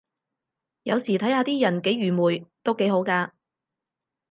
[0.81, 3.35] 有時睇下啲人幾愚昧都幾好咖